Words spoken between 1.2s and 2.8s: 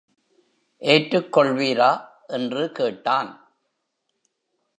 கொள்வீரா? என்று